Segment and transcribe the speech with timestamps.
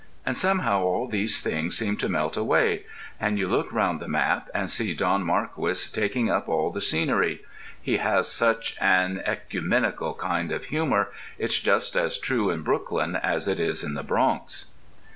[0.25, 2.85] And somehow all these things seem to melt away,
[3.19, 7.41] and you look round the map and see Don Marquis taking up all the scenery....
[7.79, 11.09] He has such an [oe]cumenical kind of humour.
[11.37, 14.71] It's just as true in Brooklyn as it is in the Bronx.